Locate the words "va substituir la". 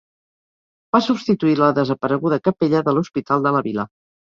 0.97-1.69